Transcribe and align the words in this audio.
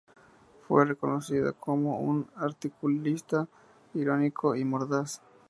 Fue 0.67 0.83
reconocido 0.83 1.53
como 1.53 1.99
un 1.99 2.27
articulista 2.35 3.47
irónico 3.93 4.55
y 4.55 4.65
mordaz. 4.65 5.21